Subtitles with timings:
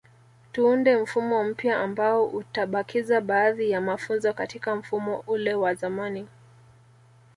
[0.51, 6.27] Tuunde mfumo mpya ambao utabakiza baadhi ya mafunzo katika mfumo ule wa zamani